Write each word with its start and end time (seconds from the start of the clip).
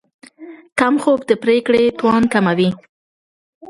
کم 0.79 0.93
خوب 1.03 1.19
د 1.29 1.31
پرېکړې 1.43 1.83
توان 1.99 2.23
کموي. 2.33 2.69